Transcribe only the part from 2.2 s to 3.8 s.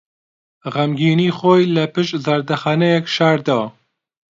زەردەخەنەیەک شاردەوە.